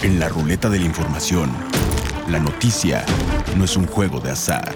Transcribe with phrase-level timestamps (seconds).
[0.00, 1.50] En la ruleta de la información,
[2.28, 3.04] la noticia
[3.56, 4.72] no es un juego de azar.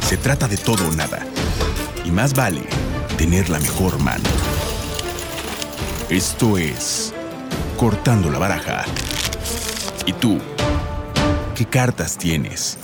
[0.00, 1.24] Se trata de todo o nada.
[2.04, 2.62] Y más vale
[3.16, 4.28] tener la mejor mano.
[6.10, 7.14] Esto es
[7.76, 8.84] Cortando la Baraja.
[10.06, 10.40] ¿Y tú?
[11.54, 12.78] ¿Qué cartas tienes?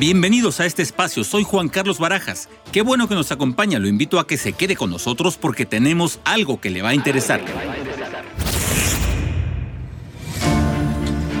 [0.00, 2.48] Bienvenidos a este espacio, soy Juan Carlos Barajas.
[2.72, 6.20] Qué bueno que nos acompaña, lo invito a que se quede con nosotros porque tenemos
[6.24, 7.42] algo que le va a interesar.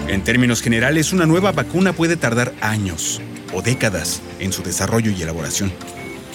[0.08, 3.22] En términos generales, una nueva vacuna puede tardar años
[3.54, 5.72] o décadas en su desarrollo y elaboración.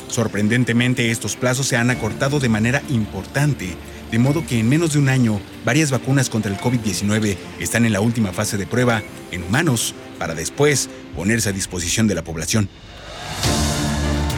[0.08, 3.78] Sorprendentemente, estos plazos se han acortado de manera importante,
[4.10, 7.94] de modo que en menos de un año, varias vacunas contra el COVID-19 están en
[7.94, 12.70] la última fase de prueba en humanos para después ponerse a disposición de la población.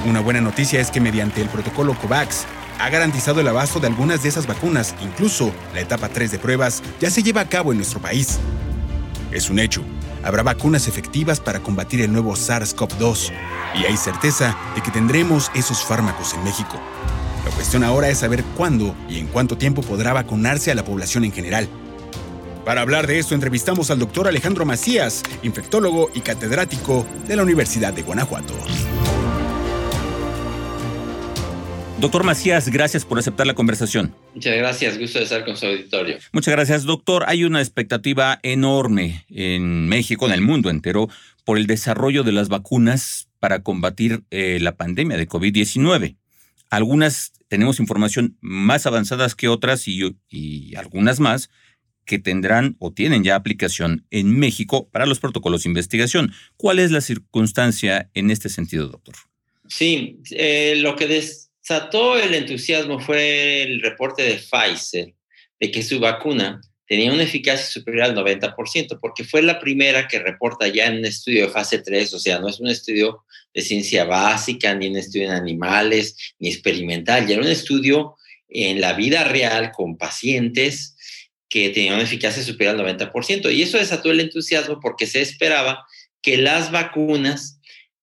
[0.08, 2.46] Una buena noticia es que mediante el protocolo COVAX
[2.80, 6.84] ha garantizado el abasto de algunas de esas vacunas, incluso la etapa 3 de pruebas
[7.00, 8.40] ya se lleva a cabo en nuestro país.
[9.32, 9.84] Es un hecho,
[10.24, 13.32] habrá vacunas efectivas para combatir el nuevo SARS-CoV-2
[13.76, 16.80] y hay certeza de que tendremos esos fármacos en México.
[17.46, 21.24] La cuestión ahora es saber cuándo y en cuánto tiempo podrá vacunarse a la población
[21.24, 21.68] en general.
[22.68, 27.94] Para hablar de esto entrevistamos al doctor Alejandro Macías, infectólogo y catedrático de la Universidad
[27.94, 28.54] de Guanajuato.
[32.02, 34.14] Doctor Macías, gracias por aceptar la conversación.
[34.36, 36.18] Muchas gracias, gusto de estar con su auditorio.
[36.34, 37.24] Muchas gracias, doctor.
[37.28, 41.08] Hay una expectativa enorme en México, en el mundo entero,
[41.46, 46.18] por el desarrollo de las vacunas para combatir eh, la pandemia de COVID-19.
[46.70, 51.50] Algunas tenemos información más avanzadas que otras y, y algunas más
[52.08, 56.34] que tendrán o tienen ya aplicación en México para los protocolos de investigación.
[56.56, 59.14] ¿Cuál es la circunstancia en este sentido, doctor?
[59.68, 65.14] Sí, eh, lo que desató el entusiasmo fue el reporte de Pfizer
[65.60, 70.20] de que su vacuna tenía una eficacia superior al 90%, porque fue la primera que
[70.20, 73.62] reporta ya en un estudio de fase 3, o sea, no es un estudio de
[73.62, 78.16] ciencia básica, ni un estudio en animales, ni experimental, ya era un estudio
[78.48, 80.96] en la vida real con pacientes
[81.50, 83.54] que tenía una eficacia superior al 90%.
[83.54, 85.86] Y eso desató el entusiasmo porque se esperaba
[86.22, 87.60] que las vacunas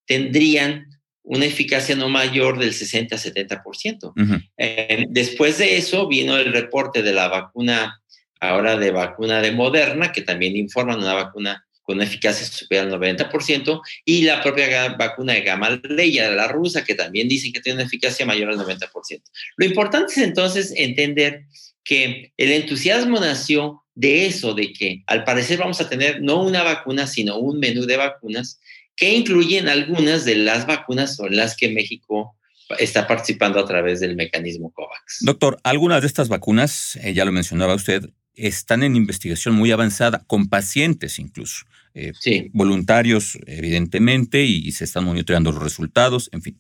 [0.06, 0.86] tendrían
[1.22, 4.12] una eficacia no mayor del 60 a 70%.
[4.58, 8.00] Eh, después de eso vino el reporte de la vacuna,
[8.40, 13.00] ahora de vacuna de Moderna, que también informan una vacuna con una eficacia superior al
[13.00, 17.76] 90%, y la propia vacuna de Gamaleya, de la rusa, que también dicen que tiene
[17.76, 19.22] una eficacia mayor al 90%.
[19.56, 21.44] Lo importante es entonces entender
[21.84, 26.62] que el entusiasmo nació de eso, de que al parecer vamos a tener no una
[26.62, 28.58] vacuna, sino un menú de vacunas
[28.96, 32.36] que incluyen algunas de las vacunas con las que México
[32.78, 35.18] está participando a través del mecanismo COVAX.
[35.20, 40.24] Doctor, algunas de estas vacunas, eh, ya lo mencionaba usted, están en investigación muy avanzada,
[40.26, 41.66] con pacientes incluso.
[41.94, 42.50] Eh, sí.
[42.52, 46.58] Voluntarios, evidentemente, y, se están monitoreando los resultados, en fin.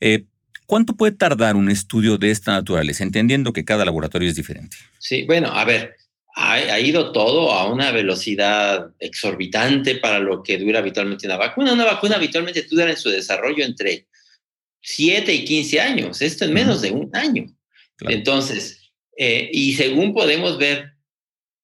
[0.00, 0.24] Eh,
[0.66, 4.76] ¿Cuánto puede tardar un estudio de esta naturaleza, entendiendo que cada laboratorio es diferente?
[4.98, 5.94] Sí, bueno, a ver,
[6.34, 11.72] ha, ido todo a una velocidad exorbitante para lo que dura habitualmente una vacuna.
[11.72, 14.06] Una vacuna habitualmente dura en su desarrollo entre
[14.82, 17.46] 7 y 15 años, esto en menos de un año.
[18.00, 20.95] Entonces, eh, y según podemos ver,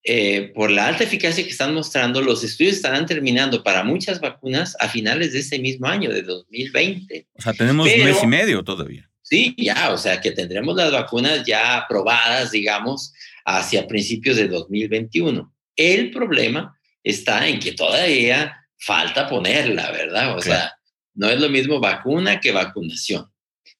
[0.04, 4.76] eh, por la alta eficacia que están mostrando, los estudios estarán terminando para muchas vacunas
[4.80, 7.28] a finales de ese mismo año, de 2020.
[7.34, 9.08] O sea, tenemos un mes y medio todavía.
[9.22, 13.12] Sí, ya, o sea, que tendremos las vacunas ya aprobadas, digamos,
[13.44, 15.54] hacia principios de 2021.
[15.76, 20.36] El problema está en que todavía falta ponerla, ¿verdad?
[20.36, 20.74] O sea,
[21.14, 23.30] no es lo mismo vacuna que vacunación.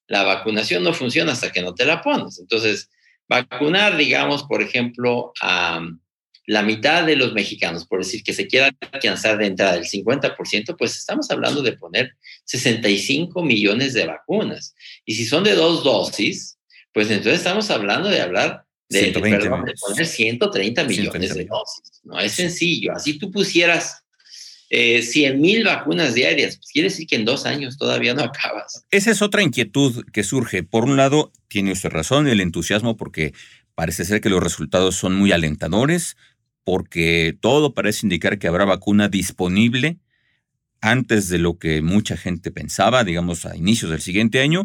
[0.07, 2.39] La vacunación no funciona hasta que no te la pones.
[2.39, 2.89] Entonces,
[3.29, 5.81] vacunar, digamos, por ejemplo, a
[6.47, 10.77] la mitad de los mexicanos, por decir que se quiera alcanzar de entrada el 50%,
[10.77, 14.75] pues estamos hablando de poner 65 millones de vacunas.
[15.05, 16.59] Y si son de dos dosis,
[16.93, 22.01] pues entonces estamos hablando de hablar de, poner 130 millones de dosis.
[22.03, 22.93] No es sencillo.
[22.93, 24.03] Así tú pusieras
[24.69, 28.85] eh, 100 mil vacunas diarias, pues quiere decir que en dos años todavía no acabas.
[28.91, 30.63] Esa es otra inquietud que surge.
[30.63, 33.33] Por un lado, tiene usted razón, el entusiasmo, porque
[33.75, 36.17] parece ser que los resultados son muy alentadores
[36.65, 39.99] porque todo parece indicar que habrá vacuna disponible
[40.81, 44.65] antes de lo que mucha gente pensaba, digamos, a inicios del siguiente año.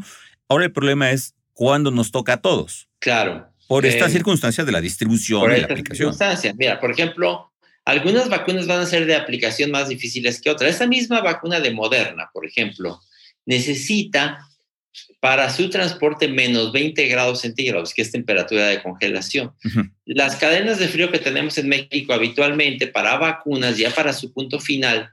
[0.49, 2.89] Ahora el problema es cuándo nos toca a todos.
[2.99, 3.47] Claro.
[3.67, 6.13] Por esta eh, circunstancia de la distribución y la aplicación.
[6.13, 6.53] Circunstancia.
[6.57, 7.51] Mira, por ejemplo,
[7.85, 10.71] algunas vacunas van a ser de aplicación más difíciles que otras.
[10.71, 12.99] Esta misma vacuna de Moderna, por ejemplo,
[13.45, 14.39] necesita
[15.19, 19.53] para su transporte menos 20 grados centígrados, que es temperatura de congelación.
[20.05, 24.59] Las cadenas de frío que tenemos en México habitualmente para vacunas, ya para su punto
[24.59, 25.11] final,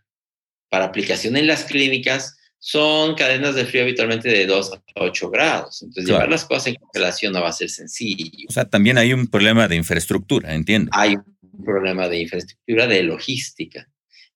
[0.68, 5.82] para aplicación en las clínicas, son cadenas de frío habitualmente de 2 a 8 grados.
[5.82, 8.46] Entonces, llevar las cosas en congelación no va a ser sencillo.
[8.48, 10.90] O sea, también hay un problema de infraestructura, entiendo.
[10.94, 13.86] Hay un problema de infraestructura, de logística.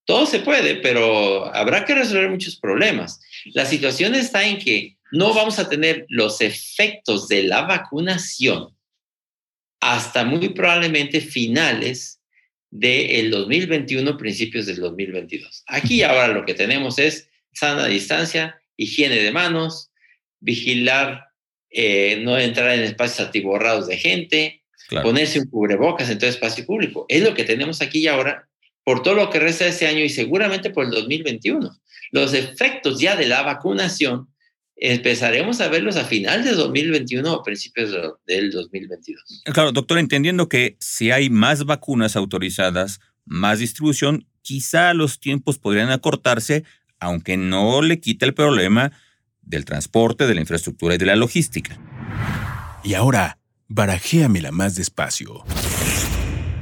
[0.09, 3.21] Todo se puede, pero habrá que resolver muchos problemas.
[3.53, 8.75] La situación está en que no vamos a tener los efectos de la vacunación
[9.79, 12.23] hasta muy probablemente finales
[12.71, 15.63] del 2021, principios del 2022.
[15.67, 19.91] Aquí ahora lo que tenemos es sana distancia, higiene de manos,
[20.39, 21.27] vigilar,
[21.69, 24.63] eh, no entrar en espacios atiborrados de gente,
[25.03, 27.05] ponerse un cubrebocas en todo espacio público.
[27.09, 28.48] Es lo que tenemos aquí y ahora
[28.89, 31.79] por todo lo que resta de este año y seguramente por el 2021.
[32.09, 34.29] Los efectos ya de la vacunación
[34.75, 37.91] empezaremos a verlos a final de 2021 o principios
[38.25, 39.43] del 2022.
[39.53, 45.91] Claro, doctor, entendiendo que si hay más vacunas autorizadas, más distribución, quizá los tiempos podrían
[45.91, 46.63] acortarse,
[46.99, 48.91] aunque no le quita el problema
[49.43, 51.79] del transporte, de la infraestructura y de la logística.
[52.83, 53.37] Y ahora,
[53.67, 55.45] barajéamela más despacio.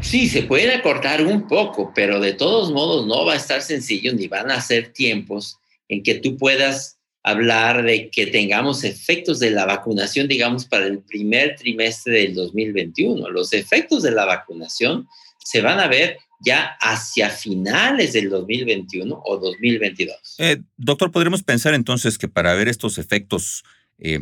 [0.07, 4.13] Sí, se puede acortar un poco, pero de todos modos no va a estar sencillo
[4.13, 5.57] ni van a ser tiempos
[5.89, 11.00] en que tú puedas hablar de que tengamos efectos de la vacunación, digamos, para el
[11.00, 13.30] primer trimestre del 2021.
[13.31, 15.09] Los efectos de la vacunación
[15.44, 20.36] se van a ver ya hacia finales del 2021 o 2022.
[20.38, 23.65] Eh, doctor, ¿podríamos pensar entonces que para ver estos efectos,
[24.00, 24.21] eh,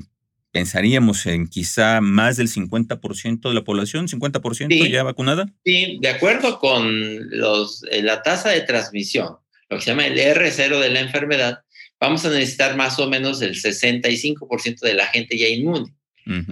[0.55, 5.51] pensaríamos en quizá más del 50% de la población, 50% ya vacunada?
[5.65, 9.35] Sí, de acuerdo con los, eh, la tasa de transmisión,
[9.67, 11.59] lo que se llama el R0 de la enfermedad,
[11.99, 15.93] vamos a necesitar más o menos el 65% de la gente ya inmune.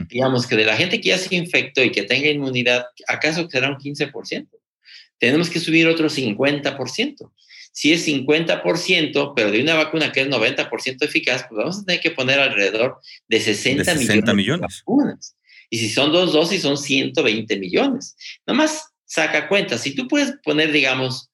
[0.10, 3.70] Digamos que de la gente que ya se infectó y que tenga inmunidad, ¿acaso será
[3.70, 4.50] un 15%?
[5.18, 7.32] Tenemos que subir otro 50%.
[7.74, 12.02] Si es 50%, pero de una vacuna que es 90% eficaz, pues vamos a tener
[12.02, 15.36] que poner alrededor de 60, millones, de vacunas.
[15.72, 18.16] Y si son dos dosis, son 120 millones.
[18.46, 21.32] Nomás saca cuenta, si tú puedes poner, digamos,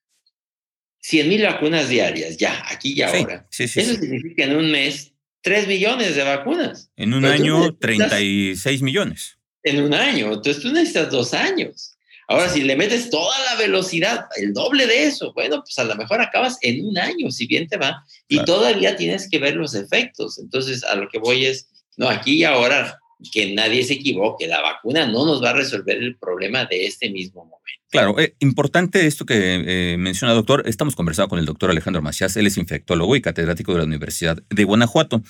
[1.02, 3.46] 100 mil vacunas diarias, ya, aquí y ahora.
[3.52, 6.90] Eso significa en un mes 3 millones de vacunas.
[6.96, 9.38] En un año, 36 millones.
[9.64, 10.28] En un año.
[10.34, 11.98] Entonces tú necesitas dos años.
[12.30, 15.96] Ahora, si le metes toda la velocidad, el doble de eso, bueno, pues a lo
[15.96, 19.74] mejor acabas en un año, si bien te va, y todavía tienes que ver los
[19.74, 20.38] efectos.
[20.38, 23.00] Entonces, a lo que voy es, no, aquí y ahora,
[23.34, 27.10] que nadie se equivoque, la vacuna no nos va a resolver el problema de este
[27.10, 27.60] mismo momento.
[27.90, 29.34] Claro, eh, importante esto que
[29.66, 30.62] eh, menciona doctor.
[30.68, 34.38] Estamos conversando con el doctor Alejandro Macías, él es infectólogo y catedrático de la Universidad
[34.48, 35.24] de Guanajuato.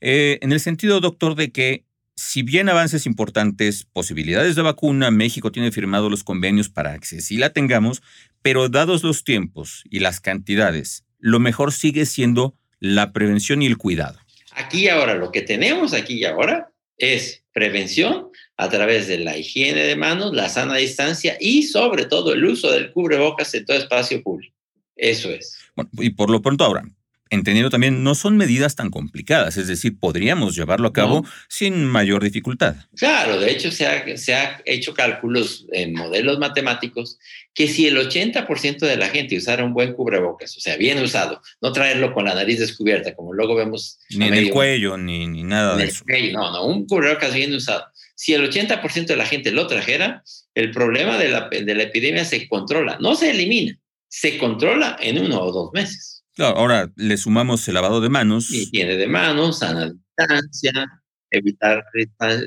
[0.00, 1.84] Eh, en el sentido, doctor, de que
[2.16, 7.36] si bien avances importantes, posibilidades de vacuna, México tiene firmado los convenios para que sí
[7.36, 8.02] la tengamos,
[8.42, 13.76] pero dados los tiempos y las cantidades, lo mejor sigue siendo la prevención y el
[13.76, 14.18] cuidado.
[14.52, 19.84] Aquí ahora, lo que tenemos aquí y ahora es prevención a través de la higiene
[19.84, 24.22] de manos, la sana distancia y sobre todo el uso del cubrebocas en todo espacio
[24.22, 24.54] público.
[24.96, 25.58] Eso es.
[25.74, 26.84] Bueno, y por lo pronto ahora,
[27.30, 32.22] entendiendo también, no son medidas tan complicadas, es decir, podríamos llevarlo a cabo sin mayor
[32.22, 32.76] dificultad.
[32.96, 37.18] Claro, de hecho se ha, se ha hecho cálculos en modelos matemáticos
[37.54, 41.40] que si el 80% de la gente usara un buen cubrebocas, o sea, bien usado,
[41.60, 43.98] no traerlo con la nariz descubierta, como luego vemos.
[44.10, 46.04] Ni en el cuello, ni, ni nada de eso.
[46.32, 47.86] no, no, un cubrebocas bien usado.
[48.14, 50.22] Si el 80% de la gente lo trajera,
[50.54, 55.18] el problema de la, de la epidemia se controla, no se elimina, se controla en
[55.18, 56.24] uno o dos meses.
[56.36, 58.50] Claro, ahora le sumamos el lavado de manos.
[58.50, 61.82] Higiene de manos, sana distancia, evitar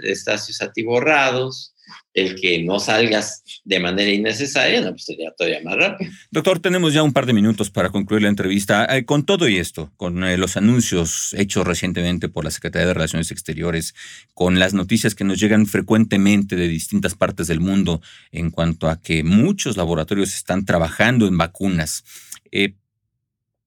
[0.03, 1.74] espacios atiborrados,
[2.13, 6.12] el que no salgas de manera innecesaria, no, pues sería todavía más rápido.
[6.29, 8.86] Doctor, tenemos ya un par de minutos para concluir la entrevista.
[8.96, 12.93] Eh, con todo y esto, con eh, los anuncios hechos recientemente por la Secretaría de
[12.93, 13.96] Relaciones Exteriores,
[14.36, 19.01] con las noticias que nos llegan frecuentemente de distintas partes del mundo en cuanto a
[19.01, 22.03] que muchos laboratorios están trabajando en vacunas,
[22.51, 22.75] eh,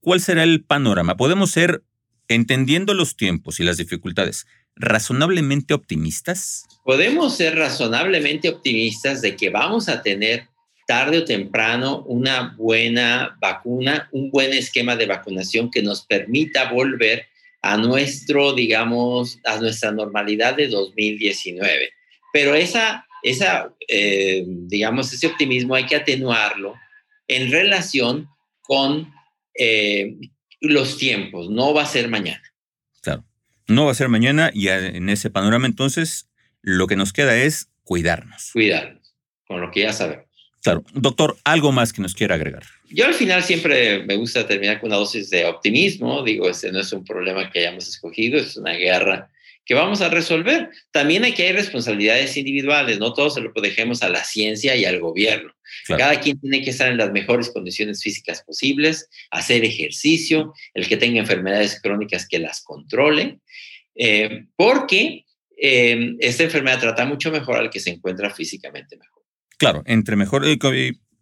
[0.03, 1.17] ¿cuál será el panorama?
[1.17, 1.83] ¿Podemos ser,
[2.29, 6.65] entendiendo los tiempos y las dificultades, razonablemente optimistas?
[6.85, 10.49] Podemos ser razonablemente optimistas de que vamos a tener
[10.87, 17.27] tarde o temprano una buena vacuna, un buen esquema de vacunación que nos permita volver
[17.63, 21.91] a nuestro, digamos, a nuestra normalidad de 2019.
[22.33, 26.75] Pero esa, esa eh, digamos, ese optimismo hay que atenuarlo
[27.29, 28.29] en relación
[28.63, 29.13] con
[29.59, 30.17] eh,
[30.61, 32.43] los tiempos, no va a ser mañana.
[33.01, 33.25] Claro.
[33.69, 36.29] No va a ser mañana y en ese panorama entonces
[36.63, 38.51] lo que nos queda es cuidarnos.
[38.53, 39.15] Cuidarnos,
[39.47, 40.27] con lo que ya sabemos.
[40.63, 40.85] Claro.
[40.95, 42.63] Doctor, ¿algo más que nos quiera agregar?
[42.89, 46.23] Yo al final siempre me gusta terminar con una dosis de optimismo.
[46.23, 49.29] Digo, este no es un problema que hayamos escogido, es una guerra
[49.65, 50.71] que vamos a resolver.
[50.91, 54.85] También hay que hay responsabilidades individuales, no todos se lo dejemos a la ciencia y
[54.85, 55.53] al gobierno.
[55.87, 60.97] Cada quien tiene que estar en las mejores condiciones físicas posibles, hacer ejercicio, el que
[60.97, 63.41] tenga enfermedades crónicas que las controle,
[63.95, 65.25] eh, porque
[65.57, 69.23] eh, esta enfermedad trata mucho mejor al que se encuentra físicamente mejor.
[69.59, 70.59] Claro, entre mejor, eh,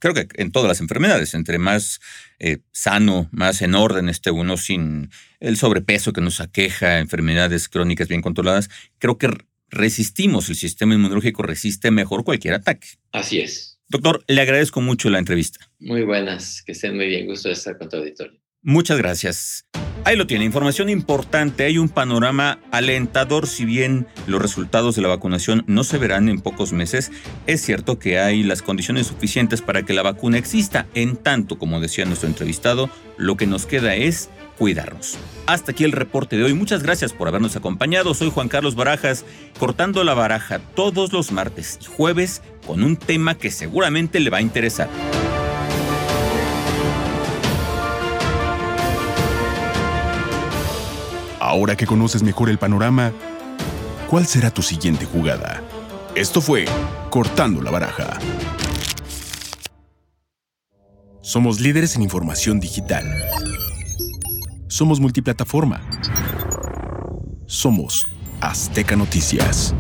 [0.01, 2.01] creo que en todas las enfermedades, entre más
[2.41, 8.09] eh, sano, más en orden esté uno sin el sobrepeso que nos aqueja, enfermedades crónicas
[8.09, 9.31] bien controladas, creo que
[9.69, 12.89] resistimos, el sistema inmunológico resiste mejor cualquier ataque.
[13.13, 13.79] Así es.
[13.89, 15.61] Doctor, le agradezco mucho la entrevista.
[15.79, 18.40] Muy buenas, que estén muy bien, gusto de estar con tu auditorio.
[18.63, 19.65] Muchas gracias.
[20.05, 21.65] Ahí lo tiene, información importante.
[21.65, 26.41] Hay un panorama alentador, si bien los resultados de la vacunación no se verán en
[26.41, 27.11] pocos meses,
[27.47, 30.87] es cierto que hay las condiciones suficientes para que la vacuna exista.
[30.95, 35.19] En tanto, como decía nuestro entrevistado, lo que nos queda es cuidarnos.
[35.47, 36.55] Hasta aquí el reporte de hoy.
[36.55, 38.15] Muchas gracias por habernos acompañado.
[38.15, 39.25] Soy Juan Carlos Barajas,
[39.59, 44.39] cortando la baraja todos los martes y jueves con un tema que seguramente le va
[44.39, 44.89] a interesar.
[51.51, 53.13] Ahora que conoces mejor el panorama,
[54.09, 55.65] ¿cuál será tu siguiente jugada?
[56.15, 56.65] Esto fue
[57.11, 58.21] Cortando la Baraja.
[61.23, 63.05] Somos líderes en información digital.
[64.69, 65.81] Somos multiplataforma.
[67.47, 68.07] Somos
[68.41, 69.75] Azteca Noticias.